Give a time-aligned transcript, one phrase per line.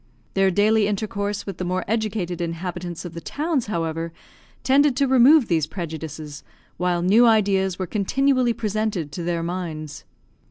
[0.33, 4.11] Their daily intercourse with the more educated inhabitants of the towns, however,
[4.63, 6.43] tended to remove these prejudices,
[6.77, 10.03] while new ideas were continually presented to their minds.